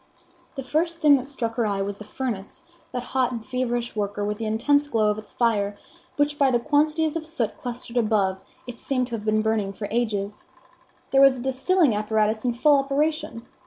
[0.55, 4.25] The first thing that struck her eye was the furnace, that hot and feverish worker,
[4.25, 5.77] with the intense glow of its fire,
[6.15, 9.87] which by the quantities of soot clustered above it seemed to have been burning for
[9.91, 10.47] ages.
[11.11, 13.45] There was a distilling apparatus in full operation.